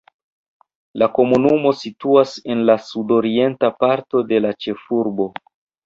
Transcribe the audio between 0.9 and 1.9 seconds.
La komunumo